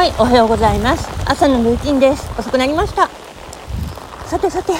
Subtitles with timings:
[0.00, 1.06] はいおはようございます。
[1.30, 2.26] 朝のルーティンです。
[2.40, 3.10] 遅くなりました。
[4.24, 4.72] さてさて。
[4.72, 4.76] ち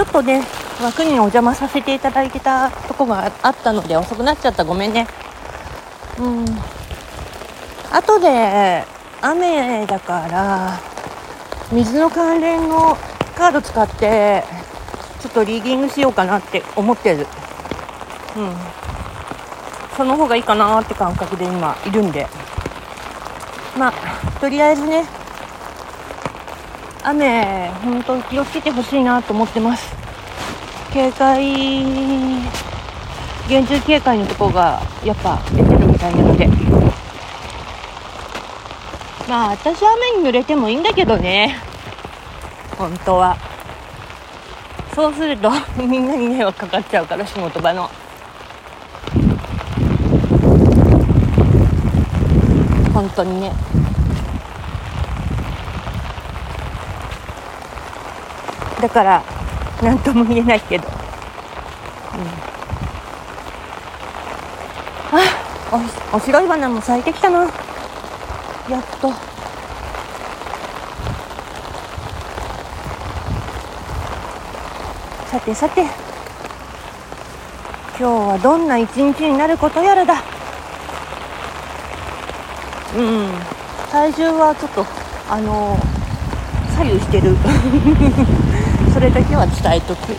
[0.00, 0.42] ょっとね
[0.82, 4.64] 枠にお邪魔させていただいてたとこがあったので遅くなっちゃった。
[4.64, 5.06] ごめんね。
[6.18, 6.46] うん。
[7.92, 8.84] 後で
[9.20, 10.80] 雨だから
[11.70, 12.96] 水の関連の
[13.36, 14.44] カード使って
[15.20, 17.26] ちょっとリーディングしようかなって思ってる。
[18.38, 18.56] うん。
[19.94, 22.26] その方がいいかなって感覚で今いるんで。
[23.78, 25.04] まあとりあえずね
[27.04, 29.94] 雨本当気をつけてほしいなと思ってます。
[30.92, 31.54] 警戒
[33.48, 36.48] 厳重警戒のとこがやっぱ出てるみたいなので。
[39.28, 41.56] まあ私は雨に濡れてもいいんだけどね。
[42.76, 43.36] 本当は。
[44.94, 47.88] そうすると みんなに迷惑かかっちゃうから仕事場の。
[52.92, 53.52] 本当にね。
[58.80, 59.22] だから
[59.82, 60.92] 何とも言えないけど、うん、
[65.18, 65.20] あ
[66.12, 67.40] おお白い花も咲いてきたな。
[67.40, 67.48] や
[68.80, 69.12] っと。
[75.30, 75.82] さてさて。
[77.98, 80.22] 今日はどんな一日になることやらだ。
[82.94, 83.28] うん。
[83.90, 84.84] 体重はちょっと
[85.30, 85.78] あの
[86.76, 87.34] 左右してる。
[88.92, 90.12] それだけは伝えとく。